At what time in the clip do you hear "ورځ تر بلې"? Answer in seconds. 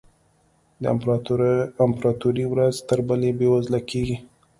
2.53-3.31